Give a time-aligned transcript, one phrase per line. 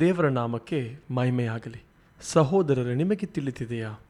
[0.00, 1.82] ದೇವರ ನಾಮಕ್ಕೆ ಮಹಿಮೆಯಾಗಲಿ.
[2.20, 4.00] ಸಹೋದರರೇ, ನಿಮಗೆ ತಿಳಿದಿದೆಯಾ?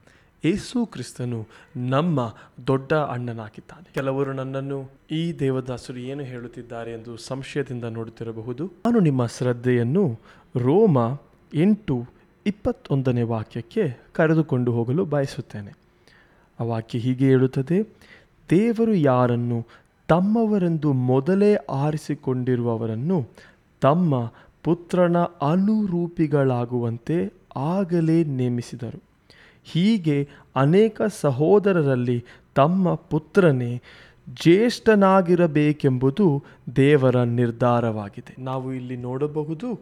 [0.44, 3.90] ಏಸು ಕ್ರಿಸ್ತನು ನಮ್ಮ ದೊಡ್ಡ ಅಣ್ಣನಾಗಿದ್ದಾನೆ.
[3.94, 8.66] ಕೆಲವರು ನನ್ನನ್ನು ಈ ದೇವದಾಸರು ಏನು ಹೇಳುತ್ತಿದ್ದಾರೆ ಎಂದು ಸಂಶಯದಿಂದ ನೋಡುತ್ತಿರಬಹುದು.
[8.86, 10.18] ನಾನು ನಿಮ್ಮ ಶ್ರದ್ಧೆಯನ್ನು
[10.56, 10.98] ರೋಮ
[11.54, 12.06] ಎಂಟು
[12.46, 15.72] ಇಪ್ಪತ್ತೊಂದನೇ ವಾಕ್ಯಕ್ಕೆ ಕರೆದುಕೊಂಡು ಹೋಗಲು ಬಯಸುತ್ತೇನೆ.
[16.60, 17.82] ಆ ವಾಕ್ಯ ಹೀಗೆ ಹೇಳುತ್ತದೆ,
[18.50, 19.66] ದೇವರು ಯಾರನ್ನು
[20.08, 23.28] ತಮ್ಮವರೆಂದು ಮೊದಲೇ ಆರಿಸಿಕೊಂಡಿರುವವರನ್ನು
[23.80, 24.32] ತಮ್ಮ
[24.64, 29.02] ಪುತ್ರನ ಅನುರೂಪಿಗಳಾಗುವಂತೆ ಆಗಲೇ ನೇಮಿಸಿದರು.
[29.64, 32.24] ಹೀಗೆ ಅನೇಕ ಸಹೋದರರಲ್ಲಿ
[32.54, 33.80] ತಮ್ಮ ಪುತ್ರನೇ
[34.42, 36.44] ಜ್ಯೇಷ್ಠನಾಗಿರಬೇಕೆಂಬುದು
[36.76, 38.42] ದೇವರ ನಿರ್ಧಾರವಾಗಿದೆ.
[38.42, 39.80] ನಾವು ಇಲ್ಲಿ ನೋಡಬಹುದು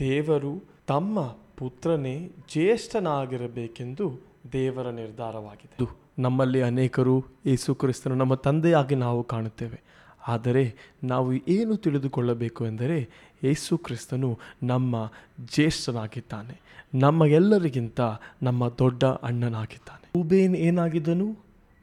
[0.00, 4.20] ದೇವರು ತಮ್ಮ ಪುತ್ರನೇ ಜ್ಯೇಷ್ಠನಾಗಿರಬೇಕೆಂದು
[4.52, 5.86] ದೇವರ ನಿರ್ಧಾರವಾಗಿದೆ.
[6.18, 9.82] ನಮ್ಮಲ್ಲಿ ಅನೇಕರು ಯೇಸು ಕ್ರಿಸ್ತನು ನಮ್ಮ ತಂದೆಯಾಗಿ ನಾವು ಕಾಣುತ್ತೇವೆ.
[10.28, 10.74] ಆದರೆ
[11.04, 13.08] ನಾವು ಏನು ತಿಳಿದುಕೊಳ್ಳಬೇಕು ಎಂದರೆ
[13.44, 15.12] ಯೇಸು ಕ್ರಿಸ್ತನು ನಮ್ಮ
[15.44, 16.60] ಜ್ಯೇಷ್ಠನಾಗಿದ್ದಾನೆ.
[16.94, 18.00] ನಮ್ಮ ಎಲ್ಲರಿಗಿಂತ
[18.42, 20.08] ನಮ್ಮ ದೊಡ್ಡ ಅಣ್ಣನಾಗಿದ್ದಾನೆ.
[20.16, 21.28] ರೂಬೇನ್ ಏನಾಗಿದ್ದನು?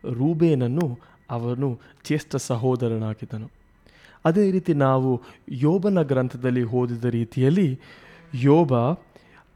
[0.03, 0.99] ರೂಬೇನನ್ನು
[1.30, 3.52] ಅವನು ಜ್ಯೇಷ್ಠ ಸಹೋದರನಾಗಿದ್ದನು.
[4.25, 7.80] ಅದೇ ರೀತಿ ನಾವು ಯೋಬನ ಗ್ರಂಥದಲ್ಲಿ ಓದಿದ ರೀತಿಯಲ್ಲಿ
[8.33, 8.73] ಯೋಬ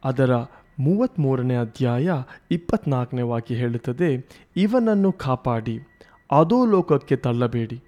[0.03, 0.31] ಅದರ
[0.79, 2.09] ಮೂವತ್ತ್ಮೂರನೇ ಅಧ್ಯಾಯ
[2.51, 4.09] ಇಪ್ಪತ್ನಾಲ್ಕನೇ ವಾಕ್ಯ ಹೇಳುತ್ತದೆ,
[4.55, 5.79] ಇವನನ್ನು ಕಾಪಾಡಿ
[6.31, 7.81] ಅದೋ ಲೋಕಕ್ಕೆ ತಳ್ಳಬೇಡಿ,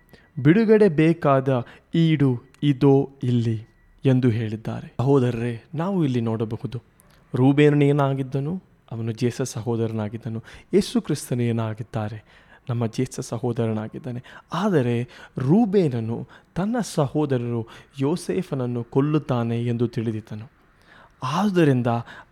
[0.44, 2.32] ಬಿಡುಗಡೆ ಬೇಕಾದ ಈಡು
[2.64, 3.71] ಇದೋ ಇಲ್ಲಿ.
[4.06, 4.94] ಎಂದು ಹೇಳಿದ್ದಾರೆ.
[4.98, 6.82] ಸಹೋದರರೇ, ನಾವು ಇಲ್ಲಿ ನೋಡಬಹುದು.
[7.36, 10.44] ರೂಬೇನೇನಾಗಿದ್ದನು ಅವನು ಜೇಸ ಸಹೋದರನಾಗಿದ್ದನು,
[10.74, 14.24] ಯೇಸು ಕ್ರಿಸ್ತನೇನಾಗಿದ್ದಾರೆ ನಮ್ಮ ಜೇಸ ಸಹೋದರನಾಗಿದ್ದಾನೆ.
[14.54, 15.04] ಆದರೆ
[15.38, 17.68] ರೂಬೇನನು ತನ್ನ ಸಹೋದರರು
[18.00, 20.52] ಯೋಸೇಫನನ್ನು ಕೊಲ್ಲುತ್ತಾನೆ ಎಂದು ತಿಳಿದಿದ್ದನು.
[21.24, 21.88] ಆದ್ದರಿಂದ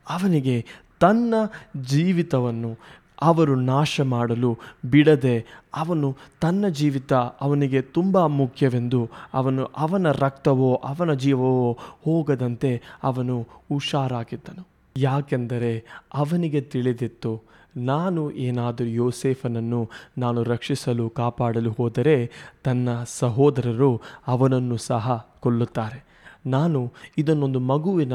[0.09, 0.65] ಅವನಿಗೆ
[0.99, 1.33] ತನ್ನ
[1.81, 2.77] ಜೀವಿತವನ್ನು
[3.21, 11.77] ಅವರು ನಾಶ ಮಾಡಲು ಬಿಡದೆ ಅವನು ತನ್ನ ಜೀವಿತ ಅವನಿಗೆ ತುಂಬ ಮುಖ್ಯವೆಂದು ಅವನು ಅವನ ರಕ್ತವೋ ಅವನ ಜೀವವೋ
[12.05, 14.67] ಹೋಗದಂತೆ ಅವನು ಹುಷಾರಾಗಿದ್ದನು.
[14.97, 17.41] ಯಾಕೆಂದರೆ ಅವನಿಗೆ ತಿಳಿದಿತ್ತು,
[17.77, 22.31] ನಾನು ಏನಾದರೂ ಯೋಸೇಫನನ್ನು ನಾನು ರಕ್ಷಿಸಲು ಕಾಪಾಡಲು ಹೋದರೆ
[22.63, 22.89] ತನ್ನ
[23.19, 26.08] ಸಹೋದರರು ಅವನನ್ನು ಸಹ ಕೊಲ್ಲುತ್ತಾರೆ.
[26.45, 28.13] ನಾನು ಇದನ್ನೊಂದು ಮಗುವಿನ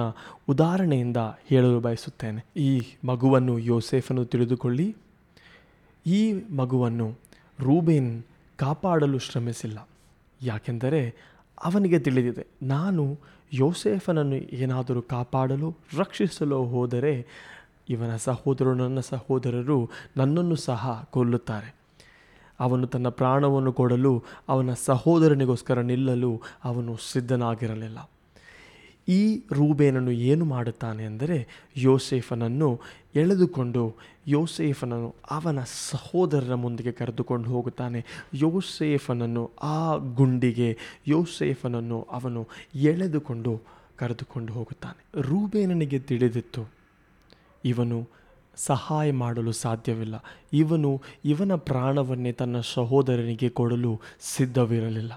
[0.49, 2.45] ಉದಾಹರಣೆಯಿಂದ ಹೇಳಲು ಬಯಸುತ್ತೇನೆ.
[2.57, 4.97] ಈ ಮಗುವನ್ನು ಯೋಸೇಫನ್ನು ತಿಳಿದುಕೊಳ್ಳಿ.
[6.07, 7.15] ಈ ಮಗುವನ್ನು
[7.61, 8.23] ರೂಬೇನ್
[8.57, 9.89] ಕಾಪಾಡಲು ಶ್ರಮಿಸಿಲ್ಲ.
[10.43, 11.15] ಯಾಕೆಂದರೆ
[11.65, 13.19] ಅವನಿಗೆ ತಿಳಿದಿದೆ, ನಾನು
[13.53, 17.27] ಯೋಸೇಫನನ್ನು ಏನಾದರೂ ಕಾಪಾಡಲು, ರಕ್ಷಿಸಲು ಹೋದರೆ
[17.89, 21.75] ಇವನ ಸಹೋದರರು, ನನ್ನ ಸಹೋದರರು ನನ್ನನ್ನು ಸಹ ಕೊಲ್ಲುತ್ತಾರೆ.
[22.61, 28.11] ಅವನು ತನ್ನ ಪ್ರಾಣವನ್ನು ಕೊಡಲು, ಅವನ ಸಹೋದರನಿಗೋಸ್ಕರ ನಿಲ್ಲಲು ಅವನು ಸಿದ್ಧನಾಗಿರಲಿಲ್ಲ.
[29.09, 31.39] ಈ ರೂಬೇನನು ಏನು ಮಾಡುತ್ತಾನೆ ಅಂದರೆ
[31.77, 32.81] ಯೋಸೇಫನನ್ನು
[33.15, 33.95] ಎಳೆದುಕೊಂಡು
[34.29, 35.59] ಯೋಸೇಫನನ್ನು ಅವನ
[35.91, 38.05] ಸಹೋದರರ ಮುಂದಿಗೆ ಕರೆದುಕೊಂಡು ಹೋಗುತ್ತಾನೆ.
[38.35, 40.77] ಯೋಸೇಫನನ್ನು ಆ ಗುಂಡಿಗೆ,
[41.07, 43.63] ಯೋಸೇಫನನ್ನು ಅವನು ಎಳೆದುಕೊಂಡು
[43.97, 45.05] ಕರೆದುಕೊಂಡು ಹೋಗುತ್ತಾನೆ.
[45.21, 46.71] ರೂಬೇನನಿಗೆ ತಿಳಿದಿತ್ತು,
[47.65, 47.99] ಇವನು
[48.57, 50.17] ಸಹಾಯ ಮಾಡಲು ಸಾಧ್ಯವಿಲ್ಲ.
[50.53, 55.13] ಇವನು ಇವನ ಪ್ರಾಣವನ್ನೇ ತನ್ನ ಸಹೋದರನಿಗೆ ಕೊಡಲು ಸಿದ್ಧವಿರಲಿಲ್ಲ.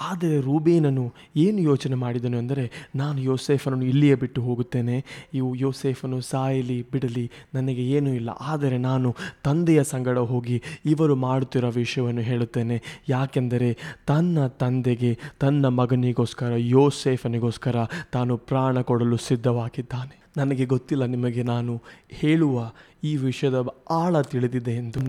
[0.00, 5.04] ಆದರೆ ರೂಬೇನನು ಏನು ಯೋಚನೆ ಮಾಡಿದನು ಅಂದರೆ, ನಾನು ಯೋಸೇಫನನ್ನು ಇಲ್ಲಿಯೇ ಬಿಟ್ಟು ಹೋಗುತ್ತೇನೆ,
[5.34, 12.20] ಇವು ಯೋಸೇಫನು ಸಾಯಲಿ ಬಿಡಲಿ, ನನಗೆ ಏನೂ ಇಲ್ಲ, ಆದರೆ ನಾನು ತಂದೆಯ ಸಂಗಡ ಹೋಗಿ ಇವರು ಮಾಡುತ್ತಿರೋ ವಿಷಯವನ್ನು
[12.20, 12.82] ಹೇಳುತ್ತೇನೆ.
[13.08, 13.76] ಯಾಕೆಂದರೆ
[14.06, 17.76] ತನ್ನ ತಂದೆಗೆ, ತನ್ನ ಮಗನಿಗೋಸ್ಕರ, ಯೋಸೇಫನಿಗೋಸ್ಕರ
[18.12, 20.18] ತಾನು ಪ್ರಾಣ ಕೊಡಲು ಸಿದ್ಧವಾಗಿದ್ದಾನೆ.
[20.36, 22.72] ನನಗೆ ಗೊತ್ತಿಲ್ಲ ನಿಮಗೆ ನಾನು ಹೇಳುವ
[23.04, 25.00] ಈ ವಿಷಯದ ಆಳ ತಿಳಿದಿದೆ ಎಂದು.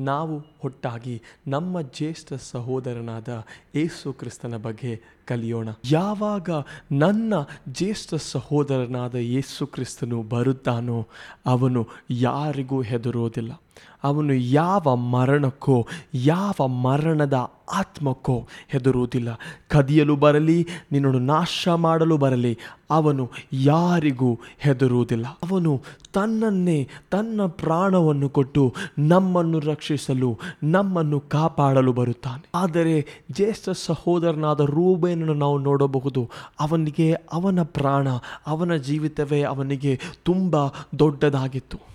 [0.00, 3.44] ನಾವು ಒಟ್ಟಾಗಿ ನಮ್ಮ ಜ್ಯೇಷ್ಠ ಸಹೋದರನಾದ
[3.74, 5.68] ಏಸು ಕ್ರಿಸ್ತನ ಬಗ್ಗೆ ಕಲಿಯೋಣ.
[5.90, 6.50] ಯಾವಾಗ
[6.92, 7.34] ನನ್ನ
[7.68, 11.06] ಜ್ಯೇಷ್ಠ ಸಹೋದರನಾದ ಯೇಸು ಕ್ರಿಸ್ತನು ಬರುತ್ತಾನೋ
[11.46, 13.60] ಅವನು ಯಾರಿಗೂ ಹೆದರೋದಿಲ್ಲ.
[14.04, 19.28] ಅವನು ಯಾವ ಮರಣಕ್ಕೋ, ಯಾವ ಮರಣದ ಆತ್ಮಕ್ಕೋ ಹೆದರುವುದಿಲ್ಲ.
[19.68, 22.58] ಕದಿಯಲು ಬರಲಿ, ನಿನ್ನನ್ನು ನಾಶ ಮಾಡಲು ಬರಲಿ,
[22.90, 25.26] ಅವನು ಯಾರಿಗೂ ಹೆದರುವುದಿಲ್ಲ.
[25.26, 32.48] ಅವನು ತನ್ನನ್ನೇ, ತನ್ನ ಪ್ರಾಣವನ್ನು ಕೊಟ್ಟು ನಮ್ಮನ್ನು ರಕ್ಷಿಸಲು, ನಮ್ಮನ್ನು ಕಾಪಾಡಲು ಬರುತ್ತಾನೆ.
[32.54, 36.30] ಆದರೆ ಜ್ಯೇಷ್ಠ ಸಹೋದರನಾದ ರೂಬೇನನ್ನು ನಾವು ನೋಡಬಹುದು.
[36.60, 38.08] ಅವನಿಗೆ, ಅವನ ಪ್ರಾಣ,
[38.46, 40.56] ಅವನ ಜೀವಿತವೇ ಅವನಿಗೆ ತುಂಬ
[40.98, 41.93] ದೊಡ್ಡದಾಗಿತ್ತು.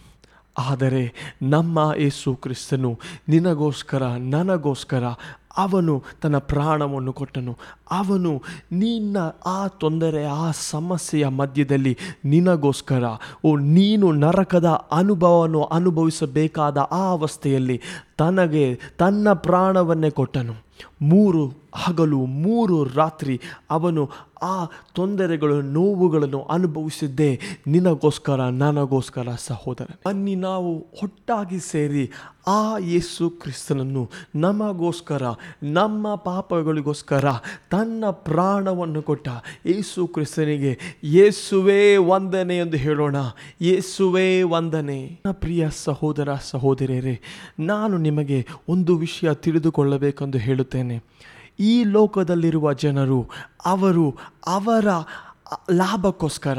[0.58, 3.00] ಆದರೆ ನಮ್ಮ ಯೇಸು ಕ್ರಿಸ್ತನು
[3.30, 5.04] ನಿನಗೋಸ್ಕರ, ನನಗೋಸ್ಕರ
[5.58, 7.58] ಅವನು ತನ್ನ ಪ್ರಾಣವನ್ನು ಕೊಟ್ಟನು.
[7.92, 8.42] ಅವನು
[8.72, 13.04] ನಿನ್ನ ಆ ತೊಂದರೆ, ಆ ಸಮಸ್ಯೆಯ ಮಧ್ಯದಲ್ಲಿ ನಿನಗೋಸ್ಕರ,
[13.46, 17.82] ಓ ನೀನು ನರಕದ ಅನುಭವವನ್ನು ಅನುಭವಿಸಬೇಕಾದ ಆ ಅವಸ್ಥೆಯಲ್ಲಿ
[18.18, 20.69] ತನಗೆ ತನ್ನ ಪ್ರಾಣವನ್ನೇ ಕೊಟ್ಟನು.
[21.02, 21.46] ಮೂರು
[21.76, 24.10] ಹಗಲು, ಮೂರು ರಾತ್ರಿ ಅವನು
[24.42, 29.88] ಆ ತೊಂದರೆಗಳು, ನೋವುಗಳನ್ನು ಅನುಭವಿಸಿದ್ದೆ ನಿನಗೋಸ್ಕರ, ನನಗೋಸ್ಕರ ಸಹೋದರ.
[30.06, 32.12] ಅನ್ನಿ ನಾವು ಒಟ್ಟಾಗಿ ಸೇರಿ
[32.48, 35.22] ಆ ಯೇಸು ಕ್ರಿಸ್ತನನ್ನು ನಮಗೋಸ್ಕರ,
[35.64, 37.26] ನಮ್ಮ ಪಾಪಗಳಿಗೋಸ್ಕರ,
[37.72, 39.28] ತನ್ನ ಪ್ರಾಣವನ್ನು ಕೊಟ್ಟ
[39.66, 43.16] ಯೇಸು ಕ್ರಿಸ್ತನಿಗೆ ಯೇಸುವೇ ವಂದನೆ ಎಂದು ಹೇಳೋಣ.
[43.62, 45.22] ಯೇಸುವೇ ವಂದನೆ.
[45.26, 47.22] ನನ್ನ ಪ್ರಿಯ ಸಹೋದರ ಸಹೋದರಿಯರೇ,
[47.60, 51.04] ನಾನು ನಿಮಗೆ ಒಂದು ವಿಷಯ ತಿಳಿದುಕೊಳ್ಳಬೇಕೆಂದು ಹೇಳುತ್ತೇನೆ.
[51.60, 53.30] ಈ ಲೋಕದಲ್ಲಿರುವ ಜನರು,
[53.66, 54.88] ಅವರು ಅವರ
[55.72, 56.58] ಲಾಭಕ್ಕೋಸ್ಕರ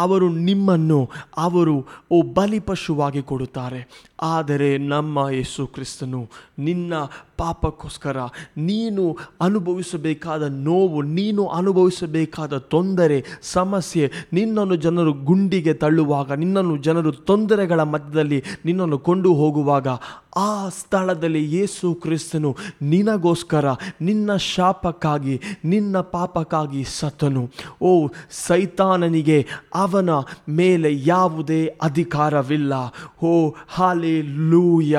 [0.00, 1.00] ಅವರು ನಿಮ್ಮನ್ನು
[1.36, 1.76] ಅವರು
[2.10, 3.80] ಓ ಬಲಿಪಶುವಾಗಿ ಕೊಡುತ್ತಾರೆ.
[4.22, 6.94] ಆದರೆ ನಮ್ಮ ಯೇಸು ಕ್ರಿಸ್ತನು ನಿನ್ನ
[7.40, 8.18] ಪಾಪಕ್ಕೋಸ್ಕರ
[8.56, 9.04] ನೀನು
[9.40, 18.98] ಅನುಭವಿಸಬೇಕಾದ ನೋವು, ನೀನು ಅನುಭವಿಸಬೇಕಾದ ತೊಂದರೆ, ಸಮಸ್ಯೆ, ನಿನ್ನನ್ನು ಜನರು ಗುಂಡಿಗೆ ತಳ್ಳುವಾಗ, ನಿನ್ನನ್ನು ಜನರು ತೊಂದರೆಗಳ ಮಧ್ಯದಲ್ಲಿ ನಿನ್ನನ್ನು
[18.98, 19.88] ಕೊಂಡು ಹೋಗುವಾಗ
[20.36, 22.50] ಆ ಸ್ಥಳದಲ್ಲಿ ಯೇಸು ಕ್ರಿಸ್ತನು
[22.82, 23.66] ನಿನಗೋಸ್ಕರ
[24.00, 25.34] ನಿನ್ನ ಶಾಪಕ್ಕಾಗಿ,
[25.64, 27.42] ನಿನ್ನ ಪಾಪಕ್ಕಾಗಿ ಸತ್ತನು.
[27.82, 28.08] ಓ,
[28.46, 29.38] ಸೈತಾನನಿಗೆ
[29.74, 30.10] ಅವನ
[30.48, 32.72] ಮೇಲೆ ಯಾವುದೇ ಅಧಿಕಾರವಿಲ್ಲ.
[33.22, 33.32] ಓ
[33.68, 34.96] ಹಾಲೆ ಲೂಯ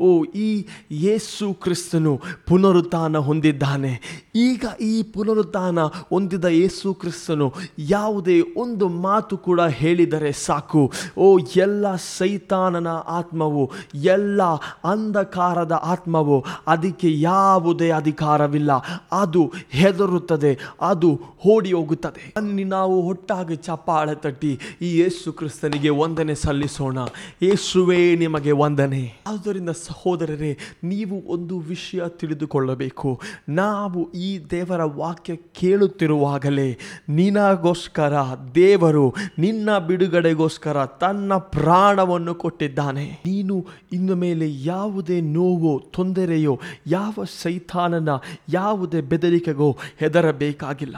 [0.00, 0.48] ಓ, ಈ
[0.90, 1.46] ಯೇಸು
[1.84, 4.22] ಕ್ರಿಸ್ತನು ಪುನರುತ್ಥಾನ ಹೊಂದಿದ್ದಾನೆ.
[4.34, 10.92] ಈಗ ಈ ಪುನರುತ್ಥಾನ ಹೊಂದಿದ ಯೇಸು ಕ್ರಿಸ್ತನು ಯಾವುದೇ ಒಂದು ಮಾತು ಕೂಡ ಹೇಳಿದರೆ ಸಾಕು.
[11.18, 14.42] ಓ, ಎಲ್ಲ ಸೈತಾನನ ಆತ್ಮವು, ಎಲ್ಲ
[14.84, 18.72] ಅಂಧಕಾರದ ಆತ್ಮವು ಅದಕ್ಕೆ ಯಾವುದೇ ಅಧಿಕಾರವಿಲ್ಲ.
[19.12, 26.98] ಅದು ಹೆದರುತ್ತದೆ, ಅದು ಓಡಿ ಹೋಗುತ್ತದೆ ಅನ್ನಿ ನಾವು ಒಟ್ಟಾಗಿ ಚಪ್ಪಾಳೆ ತಟ್ಟಿ ಈ ಯೇಸು ಕ್ರಿಸ್ತನಿಗೆ ವಂದನೆ ಸಲ್ಲಿಸೋಣ.
[27.42, 29.12] ಯೇಸುವೇ ನಿಮಗೆ ವಂದನೆ.
[29.26, 33.20] ಆದ್ದರಿಂದ ಸಹೋದರರೇ, ನೀವು ಒಂದು ವಿಷಯ ತಿಳಿದುಕೊಳ್ಳಬೇಕು.
[33.48, 36.78] ನಾವು ಈ ದೇವರ ವಾಕ್ಯ ಕೇಳುತ್ತಿರುವಾಗಲೇ
[37.08, 38.12] ನಿನಗೋಸ್ಕರ
[38.54, 43.06] ದೇವರು ನಿನ್ನ ಬಿಡುಗಡೆಗೋಸ್ಕರ ತನ್ನ ಪ್ರಾಣವನ್ನು ಕೊಟ್ಟಿದ್ದಾನೆ.
[43.26, 48.08] ನೀನು ಇನ್ನು ಮೇಲೆ ಯಾವುದೇ ನೋವು ತೊಂದರೆಯೋ, ಯಾವ ಸೈತಾನನ
[48.48, 50.96] ಯಾವುದೇ ಬೆದರಿಕೆಗೋ ಹೆದರಬೇಕಾಗಿಲ್ಲ.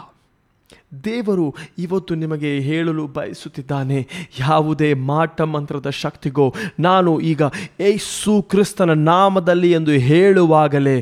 [0.93, 1.47] ದೇವರು
[1.79, 3.99] ಇವತ್ತು ನಿಮಗೆ ಹೇಳಲು ಬಯಸುತ್ತಿದ್ದಾನೆ,
[4.41, 6.47] ಯಾವುದೇ ಮಾಟ ಮಂತ್ರದ ಶಕ್ತಿಗೋ,
[6.81, 7.43] ನಾನು ಈಗ
[7.81, 10.97] ಏಸು ಕ್ರಿಸ್ತನ ನಾಮದಲ್ಲಿ ಎಂದು ಹೇಳುವಾಗಲೇ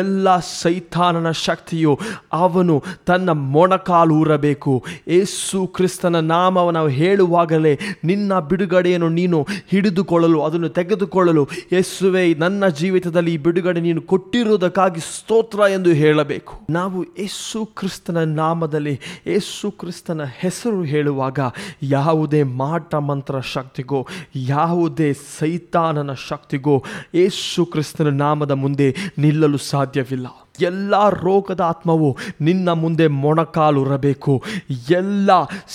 [0.00, 1.92] ಎಲ್ಲ ಸೈತಾನನ ಶಕ್ತಿಯು
[2.32, 2.76] ಅವನು
[3.06, 4.74] ತನ್ನ ಮೊಣಕಾಲೂರಬೇಕು
[5.18, 7.74] ಏಸು ಕ್ರಿಸ್ತನ ನಾಮವನ್ನು ಹೇಳುವಾಗಲೇ
[8.04, 9.40] ನಿನ್ನ ಬಿಡುಗಡೆಯನ್ನು ನೀನು
[9.70, 16.52] ಹಿಡಿದುಕೊಳ್ಳಲು, ಅದನ್ನು ತೆಗೆದುಕೊಳ್ಳಲು ಯೇಸುವೆ, ನನ್ನ ಜೀವಿತದಲ್ಲಿ ಈ ಬಿಡುಗಡೆ ನೀನು ಕೊಟ್ಟಿರುವುದಕ್ಕಾಗಿ ಸ್ತೋತ್ರ ಎಂದು ಹೇಳಬೇಕು.
[16.70, 18.94] ನಾವು ಯೇಸು ಕ್ರಿಸ್ತನ ನಾಮದಲ್ಲಿ
[19.28, 21.38] ಯೇಸು ಕ್ರಿಸ್ತನ ಹೆಸರು ಹೇಳುವಾಗ
[21.82, 26.84] ಯಾವುದೇ ಮಾಟ ಮಂತ್ರ ಶಕ್ತಿಗೋ, ಯಾವುದೇ ಸೈತಾನನ ಶಕ್ತಿಗೋ
[27.14, 30.26] ಯೇಸು ಕ್ರಿಸ್ತನ ನಾಮದ ಮುಂದೆ ನಿಲ್ಲಲು ಸಾಧ್ಯವಿಲ್ಲ.
[30.60, 34.42] ಎಲ್ಲ ರೋಗದ ಆತ್ಮವು ನಿನ್ನ ಮುಂದೆ ಮೊಣಕಾಲುರಬೇಕು.
[34.90, 35.30] ಎಲ್ಲ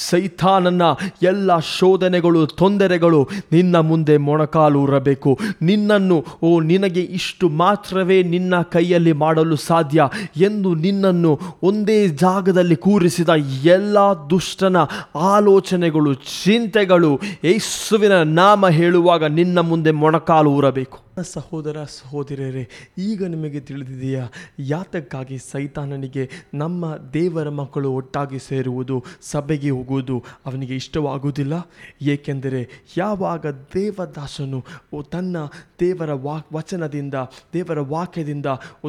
[0.10, 0.82] ಸೈತಾನನ
[1.24, 5.40] ಎಲ್ಲ ಶೋಧನೆಗಳು, ತೊಂದರೆಗಳು ನಿನ್ನ ಮುಂದೆ ಮೊಣಕಾಲೂರಬೇಕು.
[5.62, 13.30] ನಿನ್ನನ್ನು, ಓ, ನಿನಗೆ ಇಷ್ಟು ಮಾತ್ರವೇ ನಿನ್ನ ಕೈಯಲ್ಲಿ ಮಾಡಲು ಸಾಧ್ಯ ಎಂದು ನಿನ್ನನ್ನು ಒಂದೇ ಜಾಗದಲ್ಲಿ ಕೂರಿಸಿದ
[13.66, 13.98] ಎಲ್ಲ
[14.30, 14.78] ದುಷ್ಟನ
[15.16, 25.38] ಆಲೋಚನೆಗಳು, ಚಿಂತೆಗಳು ಯೇಸುವಿನ ನಾಮ ಹೇಳುವಾಗ ನಿನ್ನ ಮುಂದೆ ಮೊಣಕಾಲು ಊರಬೇಕು ಸಹೋದರ ಸಹೋದರರೇ ಈಗ ನಿಮಗೆ ತಿಳಿದಿದೆಯಾ, ಯಾತಕ್ಕಾಗಿ
[25.38, 31.54] ಸೈತಾನನಿಗೆ ನಮ್ಮ ದೇವರ ಮಕ್ಕಳು ಒಟ್ಟಾಗಿ ಸೇರುವುದು, ಸಭೆಗೆ ಹೋಗುವುದು ಅವನಿಗೆ ಇಷ್ಟವಾಗುವುದಿಲ್ಲ?
[32.02, 34.66] ಏಕೆಂದರೆ ಯಾವಾಗ ದೇವದಾಸನು
[35.12, 35.38] ತನ್ನ
[35.80, 37.14] ದೇವರ ವಾಕ್ ವಚನದಿಂದ,
[37.54, 38.46] ದೇವರ ವಾಕ್ಯದಿಂದ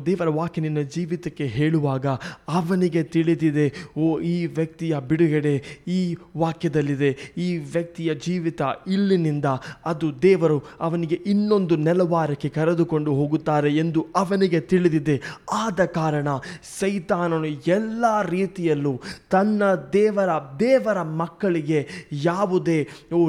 [0.07, 2.07] ದೇವರ ವಾಕ್ಯ ನಿನ್ನ ಜೀವಿತಕ್ಕೆ ಹೇಳುವಾಗ
[2.49, 9.45] ಅವನಿಗೆ ತಿಳಿದಿದೆ, ಓ ಈ ವ್ಯಕ್ತಿಯ ಬಿಡುಗಡೆ ಈ ವಾಕ್ಯದಲ್ಲಿದೆ, ಈ ವ್ಯಕ್ತಿಯ ಜೀವಿತ ಇಲ್ಲಿನಿಂದ,
[9.87, 11.77] ಅದು ದೇವರು ಅವನಿಗೆ ಇನ್ನೊಂದು
[12.15, 15.17] ನೆಲವಾರಕ್ಕೆ ಕರೆದುಕೊಂಡು ಹೋಗುತ್ತಾರೆ ಎಂದು ಅವನಿಗೆ ತಿಳಿದಿದೆ.
[15.53, 16.29] ಆದ ಕಾರಣ
[16.81, 19.01] ಸೈತಾನನು ಎಲ್ಲ ರೀತಿಯಲ್ಲೂ
[19.31, 19.63] ತನ್ನ
[19.93, 20.31] ದೇವರ
[20.61, 21.81] ದೇವರ ಮಕ್ಕಳಿಗೆ
[22.13, 22.79] ಯಾವುದೇ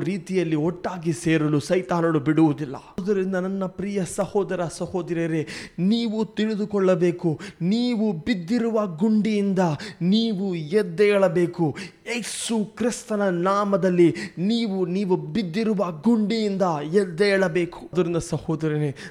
[0.03, 2.75] ರೀತಿಯಲ್ಲಿ ಒಟ್ಟಾಗಿ ಸೇರಲು ಸೈತಾನನು ಬಿಡುವುದಿಲ್ಲ.
[2.99, 5.47] ಅದರಿಂದ ನನ್ನ ಪ್ರಿಯ ಸಹೋದರ, ಸಹೋದರಿಯರೇ,
[5.79, 7.39] ನೀವು ತಿಳಿದುಕೊಳ್ಳಬೇಕು.
[7.61, 9.59] ನೀವು ಬಿದ್ದಿರುವ ಗುಂಡಿಯಿಂದ
[10.01, 11.65] ನೀವು ಎದ್ದೇಳಬೇಕು
[12.07, 18.19] ಯೇಸು ಕ್ರಿಸ್ತನ ನಾಮದಲ್ಲಿ ನೀವು ನೀವು ಬಿದ್ದಿರುವ ಗುಂಡಿಯಿಂದ ಎದ್ದೇಳಬೇಕು ಅದರಿಂದ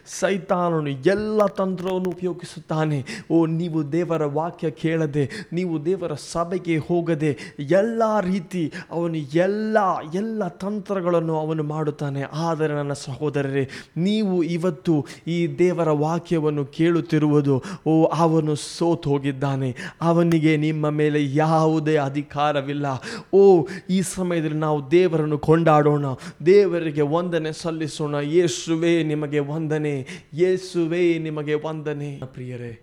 [0.07, 3.05] ಸೈತಾನನು ಎಲ್ಲ ತಂತ್ರವನ್ನು ಉಪಯೋಗಿಸುತ್ತಾನೆ.
[3.31, 7.39] ಓ, ನೀವು ದೇವರ ವಾಕ್ಯ ಕೇಳದೆ, ನೀವು ದೇವರ ಸಭೆಗೆ ಹೋಗದೆ,
[7.71, 9.79] ಎಲ್ಲ ರೀತಿ ಅವನು ಎಲ್ಲ
[10.15, 12.23] ಎಲ್ಲ ತಂತ್ರಗಳನ್ನು ಅವನು ಮಾಡುತ್ತಾನೆ.
[12.23, 20.91] ಆದರೆ ನನ್ನ ಸಹೋದರರೇ, ನೀವು ಇವತ್ತು ಈ ದೇವರ ವಾಕ್ಯವನ್ನು ಕೇಳುತ್ತಿರುವುದು, ಓ, ಅವನು ಸೋತು ಹೋಗಿದ್ದಾನೆ ಅವನಿಗೆ ನಿಮ್ಮ
[20.91, 22.87] ಮೇಲೆ ಯಾವುದೇ ಅಧಿಕಾರವಿಲ್ಲ.
[23.35, 26.05] ಓ, ಈ ಸಮಯದಲ್ಲಿ ನಾವು ದೇವರನ್ನು ಕೊಂಡಾಡೋಣ.
[26.47, 28.15] ದೇವರಿಗೆ ವಂದನೆ ಸಲ್ಲಿಸೋಣ.
[28.15, 30.07] ಯೇಸುವೇ, ನಿಮಗೆ ವಂದನೆ.
[30.35, 32.21] ಯೇಸುವೇ, ನಿಮಗೆ ವಂದನೆ.
[32.25, 32.81] ಪ್ರಿಯರೇ,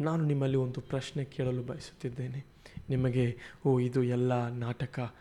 [0.00, 2.44] ನಾನು ನಿಮ್ಮಲ್ಲಿ ಒಂದು ಪ್ರಶ್ನೆ ಕೇಳಲು ಬಯಸುತ್ತಿದ್ದೇನೆ.
[2.88, 5.14] ನಿಮಗೆ, ಓ, ಇದು ಎಲ್ಲ ನಾಟಕ,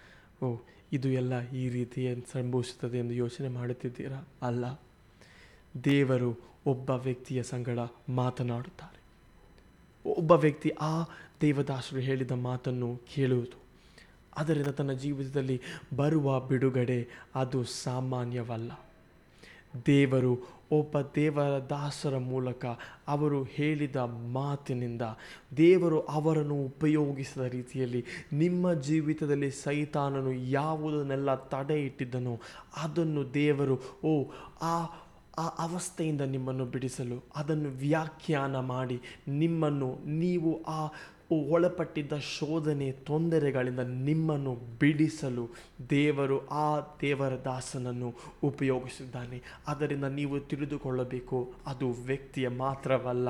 [0.43, 0.57] ಓ,
[0.93, 4.27] ಇದು ಎಲ್ಲ ಈ ರೀತಿ ಸಂಭವಿಸುತ್ತದೆ ಎಂದು ಯೋಚನೆ ಮಾಡುತ್ತಿದ್ದೀರಾ?
[4.41, 4.65] ಅಲ್ಲ.
[5.83, 7.79] ದೇವರು ಒಬ್ಬ ವ್ಯಕ್ತಿಯ ಸಂಗಡ
[8.09, 9.03] ಮಾತನಾಡುತ್ತಾರೆ.
[10.09, 11.03] ಒಬ್ಬ ವ್ಯಕ್ತಿ ಆ
[11.41, 13.63] ದೇವದಾಸರು ಹೇಳಿದ ಮಾತನ್ನು ಕೇಳುವುದು.
[14.37, 15.61] ಅದರಿಂದ ತನ್ನ ಜೀವಿತದಲ್ಲಿ
[15.95, 18.71] ಬರುವ ಬಿಡುಗಡೆ ಅದು ಸಾಮಾನ್ಯವಲ್ಲ.
[19.85, 20.39] ದೇವರು
[20.73, 22.63] ಒಬ್ಬ ದೇವರ ದಾಸರ ಮೂಲಕ
[23.07, 23.95] ಅವರು ಹೇಳಿದ
[24.33, 25.01] ಮಾತಿನಿಂದ
[25.57, 28.01] ದೇವರು ಅವರನ್ನು ಉಪಯೋಗಿಸಿದ ರೀತಿಯಲ್ಲಿ
[28.33, 32.35] ನಿಮ್ಮ ಜೀವಿತದಲ್ಲಿ ಸೈತಾನನು ಯಾವುದನ್ನೆಲ್ಲ ತಡೆ ಇಟ್ಟಿದ್ದನೋ
[32.83, 34.13] ಅದನ್ನು ದೇವರು, ಓ,
[34.61, 34.73] ಆ
[35.37, 40.79] ಆ ಅವಸ್ಥೆಯಿಂದ ನಿಮ್ಮನ್ನು ಬಿಡಿಸಲು ಅದನ್ನು ವ್ಯಾಖ್ಯಾನ ಮಾಡಿ ನಿಮ್ಮನ್ನು ನೀವು ಆ
[41.33, 45.49] ಒಳಪಟ್ಟಿದ್ದ ಶೋಧನೆ ತೊಂದರೆಗಳಿಂದ ನಿಮ್ಮನ್ನು ಬಿಡಿಸಲು
[45.89, 48.13] ದೇವರು ಆ ದೇವರ ದಾಸನನ್ನು
[48.43, 49.41] ಉಪಯೋಗಿಸಿದ್ದಾನೆ.
[49.67, 53.29] ಅದರಿಂದ ನೀವು ತಿಳಿದುಕೊಳ್ಳಬೇಕು, ಅದು ವ್ಯಕ್ತಿಯ ಮಾತ್ರವಲ್ಲ,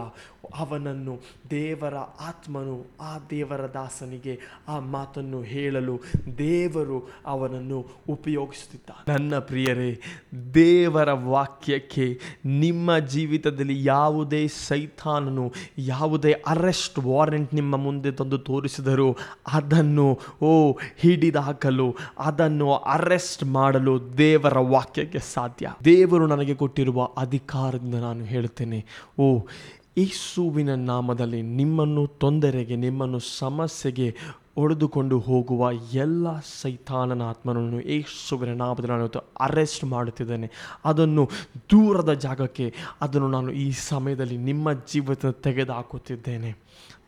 [0.55, 1.19] ಅವನನ್ನು
[1.49, 5.99] ದೇವರ ಆತ್ಮನು, ಆ ದೇವರ ದಾಸನಿಗೆ ಆ ಮಾತನ್ನು ಹೇಳಲು
[6.37, 9.11] ದೇವರು ಅವನನ್ನು ಉಪಯೋಗಿಸುತ್ತಿದ್ದಾನೆ.
[9.11, 9.99] ನನ್ನ ಪ್ರಿಯರೇ,
[10.53, 20.73] ದೇವರ ವಾಕ್ಯಕ್ಕೆ ನಿಮ್ಮ ಜೀವಿತದಲ್ಲಿ ಯಾವುದೇ ಸೈತಾನನು, ಯಾವುದೇ ಅರೆಸ್ಟ್ ವಾರೆಂಟ್ ನಿಮ್ಮ ಮುಂದೆ ತಂದು ತೋರಿಸಿದರು, ಅದನ್ನು, ಓ,
[20.97, 25.73] ಹಿಡಿದಾಕಲು, ಅದನ್ನು ಅರೆಸ್ಟ್ ಮಾಡಲು ದೇವರ ವಾಕ್ಯಕ್ಕೆ ಸಾಧ್ಯ.
[25.85, 28.85] ದೇವರು ನನಗೆ ಕೊಟ್ಟಿರುವ ಅಧಿಕಾರದಿಂದ ನಾನು ಹೇಳುತ್ತೇನೆ.
[29.19, 29.39] ಓ,
[29.97, 34.15] ಯೇಸುವಿನ ನಾಮದಲ್ಲಿ ನಿಮ್ಮನ್ನು ತೊಂದರೆಗೆ, ನಿಮ್ಮನ್ನು ಸಮಸ್ಯೆಗೆ
[34.57, 39.07] ಒಡೆದುಕೊಂಡು ಹೋಗುವ ಎಲ್ಲ ಸೈತಾನನ ಆತ್ಮನನ್ನು ಯೇಸುವಿನ ನಾಮದಲ್ಲಿ ನಾನು
[39.39, 40.51] ಅರೆಸ್ಟ್ ಮಾಡುತ್ತಿದ್ದೇನೆ.
[40.85, 41.29] ಅದನ್ನು
[41.71, 46.55] ದೂರದ ಜಾಗಕ್ಕೆ, ಅದನ್ನು ನಾನು ಈ ಸಮಯದಲ್ಲಿ ನಿಮ್ಮ ಜೀವಿತ ತೆಗೆದುಹಾಕುತ್ತಿದ್ದೇನೆ.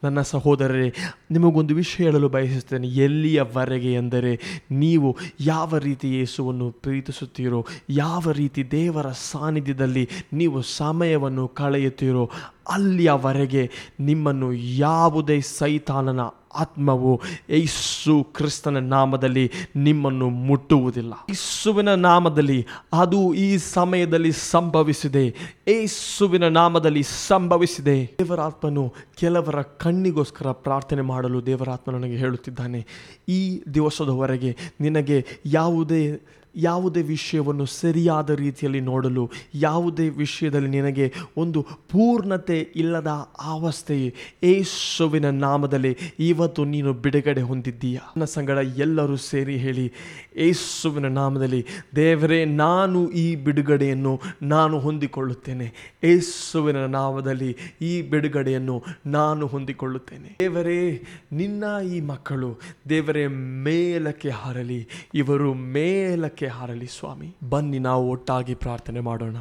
[0.04, 0.94] ನನ್ನ ಸಹೋದರರೇ,
[1.32, 2.88] ನಿಮಗೊಂದು ವಿಷಯ ಹೇಳಲು ಬಯಸುತ್ತೇನೆ.
[2.88, 12.30] ಎಲ್ಲಿಯವರೆಗೆ ಎಂದರೆ, ನೀವು ಯಾವ ರೀತಿ ಯೇಸುವನ್ನು ಪ್ರೀತಿಸುತ್ತೀರೋ, ಯಾವ ರೀತಿ ದೇವರ ಸಾನ್ನಿಧ್ಯದಲ್ಲಿ ನೀವು ಸಮಯವನ್ನು ಕಳೆಯುತ್ತೀರೋ,
[12.70, 16.20] ಅಲ್ಲಿಯವರೆಗೆ ನಿಮ್ಮನ್ನು ಯಾವುದೇ ಸೈತಾನನ
[16.56, 21.14] ಆತ್ಮವು ಯೇಸು ಕ್ರಿಸ್ತನ ನಾಮದಲ್ಲಿ ನಿಮ್ಮನ್ನು ಮುಟ್ಟುವುದಿಲ್ಲ.
[21.30, 25.28] ಯೇಸುವಿನ ನಾಮದಲ್ಲಿ ಅದು ಈ ಸಮಯದಲ್ಲಿ ಸಂಭವಿಸಿದೆ.
[25.68, 28.16] ಯೇಸುವಿನ ನಾಮದಲ್ಲಿ ಸಂಭವಿಸಿದೆ.
[28.20, 32.86] ದೇವರಾತ್ಮನು ಕೆಲವರ ಕಣ್ಣಿಗೋಸ್ಕರ ಪ್ರಾರ್ಥನೆ ಮಾಡಲು ದೇವರಾತ್ಮ ನನಗೆ ಹೇಳುತ್ತಿದ್ದಾನೆ.
[33.30, 36.22] ಈ ದಿವಸದವರೆಗೆ ನಿನಗೆ ಯಾವುದೇ
[36.56, 43.08] ಯಾವುದೇ ವಿಷಯವನ್ನು ಸರಿಯಾದ ರೀತಿಯಲ್ಲಿ ನೋಡಲು, ಯಾವುದೇ ವಿಷಯದಲ್ಲಿ ನಿನಗೆ ಒಂದು ಪೂರ್ಣತೆ ಇಲ್ಲದ
[43.42, 47.96] ಅವಸ್ಥೆಯೇ ಏಸುವಿನ ನಾಮದಲ್ಲಿ ಇವತ್ತು ನೀನು ಬಿಡುಗಡೆ ಹೊಂದಿದ್ದೀಯ?
[47.96, 49.92] ನನ್ನ ಸಂಗಡ ಎಲ್ಲರೂ ಸೇರಿ ಹೇಳಿ,
[50.36, 55.98] ಏಸುವಿನ ನಾಮದಲ್ಲಿ, ದೇವರೇ, ನಾನು ಈ ಬಿಡುಗಡೆಯನ್ನು ನಾನು ಹೊಂದಿಕೊಳ್ಳುತ್ತೇನೆ.
[56.04, 60.36] ಏಸುವಿನ ನಾಮದಲ್ಲಿ ಈ ಬಿಡುಗಡೆಯನ್ನು ನಾನು ಹೊಂದಿಕೊಳ್ಳುತ್ತೇನೆ.
[60.40, 62.60] ದೇವರೇ, ನಿನ್ನ ಈ ಮಕ್ಕಳು,
[62.90, 64.88] ದೇವರೇ ಮೇಲಕ್ಕೆ ಹಾರಲಿ.
[65.14, 67.36] ಇವರು ಮೇಲಕ್ಕೆ ಹಾರಲಿ ಸ್ವಾಮಿ.
[67.50, 69.36] ಬನ್ನಿ ನಾವು ಒಟ್ಟಾಗಿ ಪ್ರಾರ್ಥನೆ ಮಾಡೋಣ.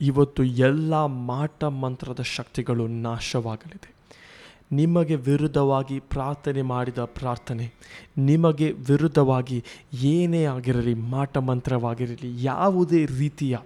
[0.00, 4.00] ಇವತ್ತು ಎಲ್ಲ ಮಾಟ ಮಂತ್ರದ ಶಕ್ತಿಗಳು ನಾಶವಾಗಲಿದೆ.
[4.72, 7.72] ನಿಮಗೆ ವಿರುದ್ಧವಾಗಿ ಪ್ರಾರ್ಥನೆ ಮಾಡಿದ ಪ್ರಾರ್ಥನೆ,
[8.18, 13.58] ನಿಮಗೆ ವಿರುದ್ಧವಾಗಿ ಏನೇ ಆಗಿರಲಿ, ಮಾಟ ಮಂತ್ರವಾಗಿರಲಿ, ಯಾವುದೇ ರೀತಿಯ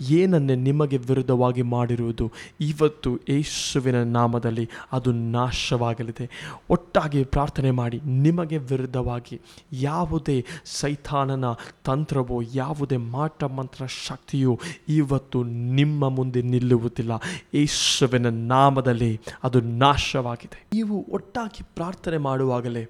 [0.00, 6.30] ಏನನ್ನೇ ನಿಮಗೆ ವಿರುದ್ಧವಾಗಿ ಮಾಡಿರುವುದು, ಇವತ್ತು ಯೇಸುವಿನ ನಾಮದಲ್ಲಿ ಅದು ನಾಶವಾಗಲಿದೆ.
[6.70, 9.40] ಒಟ್ಟಾಗಿ ಪ್ರಾರ್ಥನೆ ಮಾಡಿ, ನಿಮಗೆ ವಿರುದ್ಧವಾಗಿ
[9.72, 11.44] ಯಾವುದೇ ಸೈತಾನನ
[11.84, 17.12] ತಂತ್ರವೋ, ಯಾವುದೇ ಮಾಟ ಮಂತ್ರ ಶಕ್ತಿಯೋ ಇವತ್ತು ನಿಮ್ಮ ಮುಂದೆ ನಿಲ್ಲುವುದಿಲ್ಲ.
[17.54, 20.66] ಯೇಸುವಿನ ನಾಮದಲ್ಲಿ ಅದು ನಾಶವಾಗಿದೆ.
[20.72, 22.86] ನೀವು ಒಟ್ಟಾಗಿ ಪ್ರಾರ್ಥನೆ ಮಾಡುವಾಗಲೇ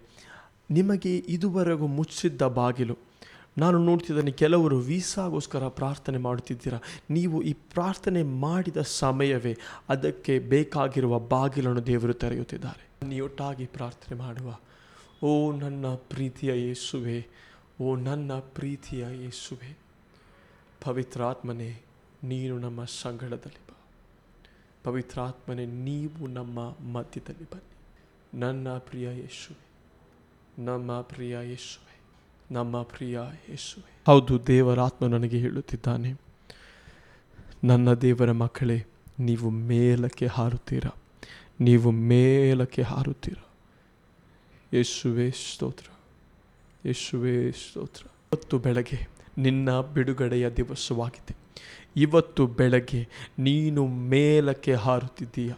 [0.71, 3.10] ನಿಮಗೆ ಇದುವರೆಗೂ ಮುಚ್ಚಿದ್ದ ಬಾಗಿಲು
[3.61, 6.79] ನಾನು ನೋಡ್ತಿದ್ದೇನೆ ಕೆಲವರು ವೀಸಾಗೋಸ್ಕರ ಪ್ರಾರ್ಥನೆ ಮಾಡುತ್ತಿದ್ದೀರಾ?
[7.11, 9.55] ನೀವು ಈ ಪ್ರಾರ್ಥನೆ ಮಾಡಿದ ಸಮಯವೇ
[9.89, 12.85] ಅದಕ್ಕೆ ಬೇಕಾಗಿರುವ ಬಾಗಿಲನ್ನು ದೇವರು ತೆರೆಯುತ್ತಿದ್ದಾರೆ.
[13.07, 14.59] ನೀವೊಟ್ಟಾಗಿ ಪ್ರಾರ್ಥನೆ ಮಾಡುವ.
[15.23, 17.19] ಓ ನನ್ನ ಪ್ರೀತಿಯ ಯೇಸುವೆ,
[17.81, 19.71] ಓ ನನ್ನ ಪ್ರೀತಿಯ ಯೇಸುವೆ,
[20.85, 21.71] ಪವಿತ್ರಾತ್ಮನೇ,
[22.25, 23.79] ನೀನು ನಮ್ಮ ಸಂಗಡದಲ್ಲಿ ಬಾ.
[24.85, 26.59] ಪವಿತ್ರಾತ್ಮನೆ, ನೀವು ನಮ್ಮ
[26.93, 28.41] ಮಧ್ಯದಲ್ಲಿ ಬನ್ನಿ.
[28.41, 29.65] ನನ್ನ ಪ್ರಿಯ ಯೇಸುವೆ,
[30.65, 31.90] ನಮ್ಮ ಪ್ರಿಯ ಯೇಸುವೆ.
[32.51, 34.03] ನಮ್ಮ ಪ್ರಿಯ ಯೇಸುವೆ.
[34.07, 36.15] ಹೌದು ದೇವರಾತ್ಮ ನನಗೆ ಹೇಳುತ್ತಿದ್ದಾನೆ.
[37.65, 38.85] ನನ್ನ ದೇವರ ಮಕ್ಕಳೇ,
[39.19, 40.85] ನೀವು ಮೇಲಕ್ಕೆ ಹಾರುತ್ತೀರ.
[41.61, 43.37] ನೀವು ಮೇಲಕ್ಕೆ ಹಾರುತ್ತೀರ.
[44.75, 45.87] ಯೇಸುವೆ ಸ್ತೋತ್ರ.
[46.87, 48.03] ಯೇಸುವೆ ಸ್ತೋತ್ರ.
[48.07, 51.37] ಇವತ್ತು ಬೆಳಗ್ಗೆ ನಿನ್ನ ಬಿಡುಗಡೆಯ ದಿವಸವಾಗಿದೆ.
[51.97, 55.53] ಇವತ್ತು ಬೆಳಗ್ಗೆ ನೀನು ಮೇಲಕ್ಕೆ ಹಾರುತ್ತಿದ್ದೀಯ?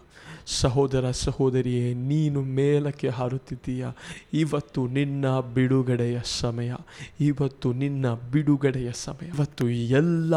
[0.47, 3.87] ಸಹೋದರ ಸಹೋದರಿಯೇ, ನೀನು ಮೇಲಕ್ಕೆ ಹಾರುತ್ತಿದ್ದೀಯ?
[4.33, 6.75] ಇವತ್ತು ನಿನ್ನ ಬಿಡುಗಡೆಯ ಸಮಯ.
[7.21, 9.27] ಇವತ್ತು ನಿನ್ನ ಬಿಡುಗಡೆಯ ಸಮಯ.
[9.27, 10.35] ಇವತ್ತು ಎಲ್ಲ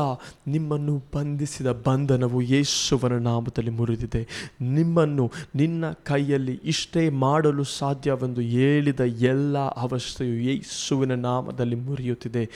[0.47, 4.27] ನಿಮ್ಮನ್ನು ಬಂಧಿಸಿದ ಬಂಧನವು ಯೇಸುವನ ನಾಮದಲ್ಲಿ ಮುರಿದಿದೆ.
[4.61, 12.49] ನಿಮ್ಮನ್ನು ನಿನ್ನ ಕೈಯಲ್ಲಿ ಇಷ್ಟೇ ಮಾಡಲು ಸಾಧ್ಯವೆಂದು ಹೇಳಿದ ಎಲ್ಲ ಅವಸ್ಥೆಯು ಯೇಸುವಿನ ನಾಮದಲ್ಲಿ ಮುರಿಯುತ್ತಿದೆ.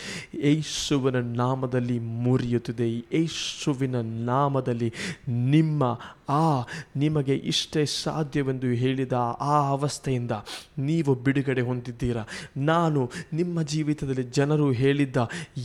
[0.43, 2.93] ಯೇಸುವಿನ ನಾಮದಲ್ಲಿ ಮುರಿಯುತ್ತಿದೆ.
[2.93, 4.93] ಯೇಸುವಿನ ನಾಮದಲ್ಲಿ
[5.27, 6.61] ನಿಮ್ಮ, ಆ,
[6.95, 10.31] ನಿಮಗೆ ಇಷ್ಟೇ ಸಾಧ್ಯವೆಂದು ಹೇಳಿದ ಆ ಅವಸ್ಥೆಯಿಂದ
[10.79, 12.27] ನೀವು ಬಿಡುಗಡೆ ಹೊಂದಿದ್ದೀರಾ?
[12.57, 15.17] ನಾನು ನಿಮ್ಮ ಜೀವಿತದಲ್ಲಿ ಜನರು ಹೇಳಿದ್ದ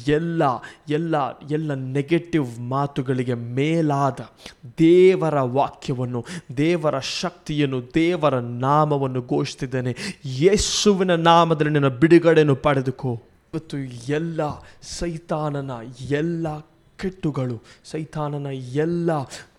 [0.08, 0.42] ಎಲ್ಲ
[0.88, 1.14] ಎಲ್ಲ
[1.50, 4.20] ಎಲ್ಲ ನೆಗೆಟಿವ್ ಮಾತುಗಳಿಗೆ ಮೇಲಾದ
[4.78, 6.24] ದೇವರ ವಾಕ್ಯವನ್ನು,
[6.56, 9.96] ದೇವರ ಶಕ್ತಿಯನ್ನು, ದೇವರ ನಾಮವನ್ನು ಘೋಷಿಸಿದ್ದೇನೆ.
[10.24, 13.14] ಯೇಸುವಿನ ನಾಮದಲ್ಲಿ ನನ್ನ ಬಿಡುಗಡೆಯನ್ನು ಪಡೆದುಕೋ.
[13.54, 13.78] ಇವತ್ತು
[14.08, 14.40] ಎಲ್ಲ
[14.82, 15.70] ಸೈತಾನನ
[16.10, 16.58] ಎಲ್ಲ
[16.98, 19.10] ಕೆಟ್ಟುಗಳು, ಸೈತಾನನ ಎಲ್ಲ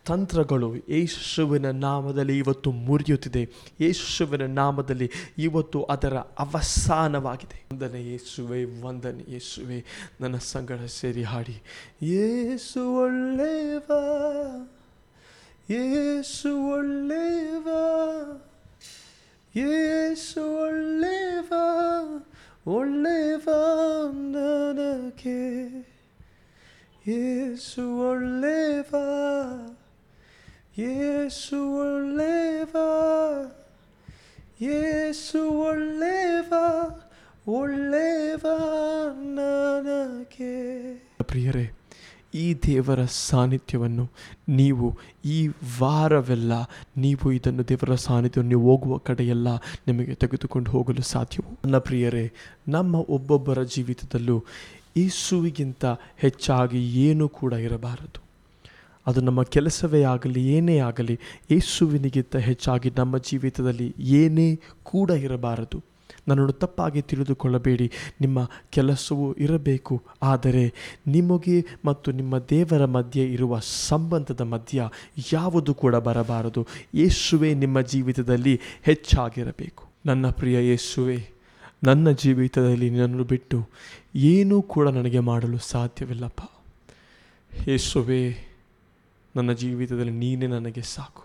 [0.05, 3.49] ತಂತ್ರಗಳು ಯೇಸುವಿನ ನಾಮದಲ್ಲಿ ಇವತ್ತು ಮುರಿಯುತ್ತಿದೆ.
[3.81, 7.65] ಯೇಸುವಿನ ನಾಮದಲ್ಲಿ ಇವತ್ತು ಅದರ ಅವಸಾನವಾಗಿದೆ.
[7.71, 9.85] ವಂದನೆ ಯೇಸುವೆ ವಂದನೆ ಯೇಸುವೆ,
[10.21, 11.61] ನನ್ನ ಸಂಗಡ ಸೇರಿ ಹಾಡಿ.
[12.01, 13.91] ಯೇಸು ಒಳ್ಳೆವ
[15.69, 17.67] ಯೇಸು ಒಳ್ಳೆವ
[19.55, 21.53] ಯೇಸು ಒಳ್ಳೆವ
[22.67, 23.49] ಒಳ್ಳೆವ
[24.11, 25.41] ನನಗೆ.
[27.07, 28.95] ಯೇಸು ಒಳ್ಳೆವ.
[30.77, 32.77] ಯೇಸು ಒಳ್ಳೆವ
[34.61, 36.53] ಯೇಸು ಒಳ್ಳೆವ
[37.47, 38.45] ಒಳ್ಳೆವ
[41.21, 41.71] ಪ್ರಿಯರೇ,
[42.33, 44.09] ಈ ದೇವರ ಸಾನ್ನಿಧ್ಯವನ್ನು
[44.49, 45.47] ನೀವು ಈ
[45.81, 46.51] ವಾರವೆಲ್ಲ
[46.97, 49.55] ನೀವು ಇದನ್ನು ದೇವರ ಸಾನ್ನಿಧ್ಯವನ್ನು ನೀವು ಹೋಗುವ ಕಡೆಯೆಲ್ಲ
[49.87, 51.51] ನಿಮಗೆ ತೆಗೆದುಕೊಂಡು ಹೋಗಲು ಸಾಧ್ಯವು?
[51.65, 52.31] ನನ್ನ ಪ್ರಿಯರೇ,
[52.67, 54.45] ನಮ್ಮ ಒಬ್ಬೊಬ್ಬರ ಜೀವಿತದಲ್ಲೂ
[54.97, 55.85] ಯೇಸುವಿಗಿಂತ
[56.17, 58.24] ಹೆಚ್ಚಾಗಿ ಏನೂ ಕೂಡ ಇರಬಾರದು.
[59.07, 61.19] ಅದು ನಮ್ಮ ಕೆಲಸವೇ ಆಗಲಿ, ಏನೇ ಆಗಲಿ,
[61.51, 65.83] ಯೇಸುವಿನಿಗಿಂತ ಹೆಚ್ಚಾಗಿ ನಮ್ಮ ಜೀವಿತದಲ್ಲಿ ಏನೇ ಕೂಡ ಇರಬಾರದು.
[66.27, 67.91] ನನ್ನನ್ನು ತಪ್ಪಾಗಿ ತಿಳಿದುಕೊಳ್ಳಬೇಡಿ.
[68.21, 70.03] ನಿಮ್ಮ ಕೆಲಸವೂ ಇರಬೇಕು.
[70.23, 70.73] ಆದರೆ
[71.07, 74.89] ನಿಮಗೆ ಮತ್ತು ನಿಮ್ಮ ದೇವರ ಮಧ್ಯೆ ಇರುವ ಸಂಬಂಧದ ಮಧ್ಯ
[75.33, 76.67] ಯಾವುದು ಕೂಡ ಬರಬಾರದು.
[76.93, 79.83] ಯೇಸುವೆ ನಿಮ್ಮ ಜೀವಿತದಲ್ಲಿ ಹೆಚ್ಚಾಗಿರಬೇಕು.
[80.05, 81.29] ನನ್ನ ಪ್ರಿಯ ಯೇಸುವೆ,
[81.83, 83.67] ನನ್ನ ಜೀವಿತದಲ್ಲಿ ನನ್ನನ್ನು ಬಿಟ್ಟು
[84.15, 86.41] ಏನೂ ಕೂಡ ನನಗೆ ಮಾಡಲು ಸಾಧ್ಯವಿಲ್ಲಪ್ಪ.
[87.67, 88.54] ಯೇಸುವೆ
[89.35, 91.23] ನನ್ನ ಜೀವಿತದಲ್ಲಿ ನೀನೇ ನನಗೆ ಸಾಕು.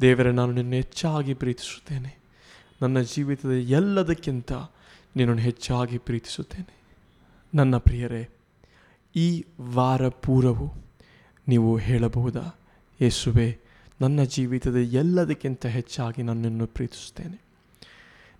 [0.00, 2.18] ದೇವರೇ, ನಾನು ನಿನ್ನ ಹೆಚ್ಚಾಗಿ ಪ್ರೀತಿಸುತ್ತೇನೆ.
[2.82, 4.52] ನನ್ನ ಜೀವಿತದ ಎಲ್ಲದಕ್ಕಿಂತ
[5.16, 6.74] ನಿನ್ನನ್ನು ಹೆಚ್ಚಾಗಿ ಪ್ರೀತಿಸುತ್ತೇನೆ.
[7.54, 8.28] ನನ್ನ ಪ್ರಿಯರೇ,
[9.16, 10.72] ಈ ವಾರ ಪೂರವು
[11.48, 12.60] ನೀವು ಹೇಳಬಹುದಾ?
[13.02, 13.58] ಯೇಸುವೆ,
[14.00, 17.50] ನನ್ನ ಜೀವಿತದ ಎಲ್ಲದಕ್ಕಿಂತ ಹೆಚ್ಚಾಗಿ ನನ್ನನ್ನು ಪ್ರೀತಿಸುತ್ತೇನೆ.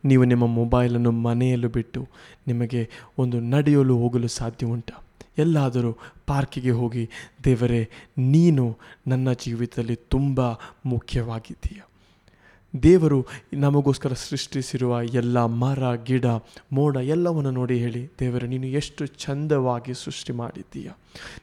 [0.05, 2.09] ನೀವು ನಿಮ್ಮ ಮೊಬೈಲನ್ನು ಮನೆಯಲ್ಲೂ ಬಿಟ್ಟು
[2.47, 5.07] ನಿಮಗೆ ಒಂದು ನಡೆಯಲು ಹೋಗಲು ಸಾಧ್ಯ ಉಂಟಾ
[5.41, 5.93] ಎಲ್ಲಾದರೂ
[6.27, 7.05] ಪಾರ್ಕಿಗೆ ಹೋಗಿ,
[7.45, 7.83] ದೇವರೇ,
[8.19, 10.41] ನೀನು ನನ್ನ ಜೀವಿತದಲ್ಲಿ ತುಂಬ
[10.87, 11.81] ಮುಖ್ಯವಾಗಿದ್ದೀಯ?
[12.83, 16.27] ದೇವರು ನಮಗೋಸ್ಕರ ಸೃಷ್ಟಿಸಿರುವ ಎಲ್ಲ ಮರ, ಗಿಡ,
[16.73, 20.91] ಮೋಡ ಎಲ್ಲವನ್ನು ನೋಡಿ ಹೇಳಿ, ದೇವರೇ, ನೀನು ಎಷ್ಟು ಚಂದವಾಗಿ ಸೃಷ್ಟಿ ಮಾಡಿದ್ದೀಯ?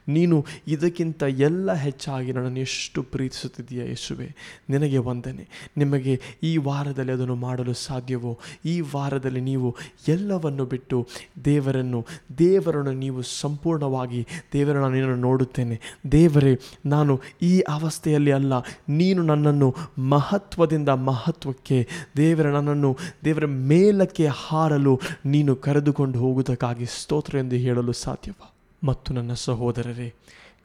[0.08, 4.34] ನೀನು ಇದಕ್ಕಿಂತ ಎಲ್ಲ ಹೆಚ್ಚಾಗಿ ನನ್ನನ್ನು ಎಷ್ಟು ಪ್ರೀತಿಸುತ್ತಿದ್ದೀಯ ಯೇಸುವೆ?
[4.70, 5.72] ನಿನಗೆ ವಂದನೆ.
[5.76, 8.38] ನಿಮಗೆ ಈ ವಾರದಲ್ಲಿ ಅದನ್ನು ಮಾಡಲು ಸಾಧ್ಯವೋ?
[8.64, 9.76] ಈ ವಾರದಲ್ಲಿ ನೀವು
[10.08, 11.08] ಎಲ್ಲವನ್ನು ಬಿಟ್ಟು
[11.44, 12.06] ದೇವರನ್ನು
[12.38, 15.80] ದೇವರನ್ನು ನೀವು ಸಂಪೂರ್ಣವಾಗಿ ದೇವರನ್ನು ನಿನ್ನನ್ನು ನೋಡುತ್ತೇನೆ.
[16.12, 18.52] ದೇವರೇ, ನಾನು ಈ ಅವಸ್ಥೆಯಲ್ಲಿ ಅಲ್ಲ,
[18.88, 27.92] ನೀನು ನನ್ನನ್ನು ಮಹತ್ವದಿಂದ ಮಹತ್ವಕ್ಕೆ, ದೇವರ, ನನ್ನನ್ನು ದೇವರ ಮೇಲಕ್ಕೆ ಹಾರಲು ನೀನು ಕರೆದುಕೊಂಡು ಹೋಗುವುದಕ್ಕಾಗಿ ಸ್ತೋತ್ರ ಎಂದು ಹೇಳಲು
[27.92, 28.54] ಸಾಧ್ಯವ?
[28.84, 30.14] ಮತ್ತು ನನ್ನ ಸಹೋದರರೇ,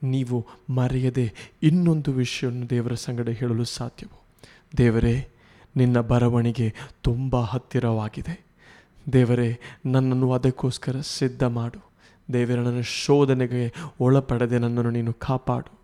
[0.04, 4.24] ನೀವು ಮರೆಯದೆ ಇನ್ನೊಂದು ವಿಷಯವನ್ನು ದೇವರ ಸಂಗಡ ಹೇಳಲು ಸಾಧ್ಯವು.
[4.78, 5.28] ದೇವರೇ,
[5.78, 8.46] ನಿನ್ನ ಬರವಣಿಗೆ ತುಂಬ ಹತ್ತಿರವಾಗಿದೆ.
[9.14, 11.92] ದೇವರೇ, ನನ್ನನ್ನು ಅದಕ್ಕೋಸ್ಕರ ಸಿದ್ಧ ಮಾಡು
[12.34, 15.83] ದೇವರ, ನನ್ನ ಶೋಧನೆಗೆ ಒಳಪಡದೆ ನನ್ನನ್ನು ನೀನು ಕಾಪಾಡು.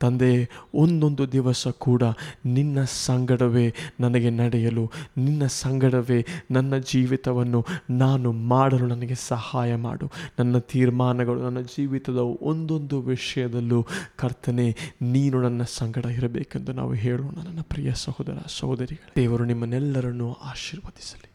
[0.00, 2.02] ತಂದೆ, ಒಂದೊಂದು ದಿವಸ ಕೂಡ
[2.46, 10.10] ನಿನ್ನ ಸಂಗಡವೇ ನನಗೆ ನಡೆಯಲು, ನಿನ್ನ ಸಂಗಡವೇ ನನ್ನ ಜೀವಿತವನ್ನು ನಾನು ಮಾಡಲು ನನಗೆ ಸಹಾಯ ಮಾಡು.
[10.38, 17.34] ನನ್ನ ತೀರ್ಮಾನಗಳು, ನನ್ನ ಜೀವಿತದ ಒಂದೊಂದು ವಿಷಯದಲ್ಲೂ ಕರ್ತನೆ, ನೀನು ನನ್ನ ಸಂಗಡ ಇರಬೇಕೆಂದು ನಾವು ಹೇಳೋಣ.
[17.44, 21.30] ನನ್ನ ಪ್ರಿಯ ಸಹೋದರ, ಸಹೋದರಿಗಳು, ದೇವರು ನಿಮ್ಮನ್ನೆಲ್ಲರನ್ನು ಆಶೀರ್ವದಿಸಲಿ.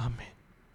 [0.00, 0.39] ಆಮೇಲೆ